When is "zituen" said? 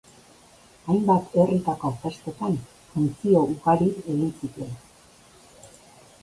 4.41-4.75